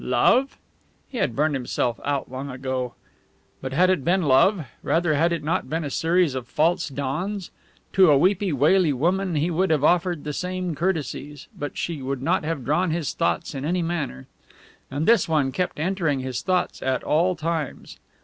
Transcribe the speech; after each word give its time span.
Love? 0.03 0.57
He 1.09 1.19
had 1.19 1.35
burnt 1.35 1.53
himself 1.53 1.99
out 2.03 2.27
long 2.31 2.49
ago. 2.49 2.95
But 3.61 3.71
had 3.71 3.91
it 3.91 4.03
been 4.03 4.23
love? 4.23 4.65
Rather 4.81 5.13
had 5.13 5.31
it 5.31 5.43
not 5.43 5.69
been 5.69 5.83
a 5.83 5.91
series 5.91 6.33
of 6.33 6.47
false 6.47 6.89
dawns? 6.89 7.51
To 7.93 8.09
a 8.09 8.17
weepy 8.17 8.51
waily 8.51 8.93
woman 8.93 9.35
he 9.35 9.51
would 9.51 9.69
have 9.69 9.83
offered 9.83 10.23
the 10.23 10.33
same 10.33 10.73
courtesies, 10.73 11.49
but 11.55 11.77
she 11.77 12.01
would 12.01 12.23
not 12.23 12.43
have 12.43 12.65
drawn 12.65 12.89
his 12.89 13.13
thoughts 13.13 13.53
in 13.53 13.63
any 13.63 13.83
manner. 13.83 14.25
And 14.89 15.05
this 15.05 15.29
one 15.29 15.51
kept 15.51 15.79
entering 15.79 16.21
his 16.21 16.41
thoughts 16.41 16.81
at 16.81 17.03
all 17.03 17.35
times. 17.35 17.99